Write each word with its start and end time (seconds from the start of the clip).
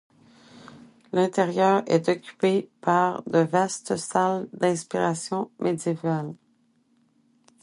L'intérieur 1.13 1.83
est 1.85 2.09
occupé 2.09 2.71
par 2.81 3.21
de 3.29 3.37
vastes 3.37 3.97
salles 3.97 4.49
d'inspiration 4.51 5.51
médiévale. 5.59 6.33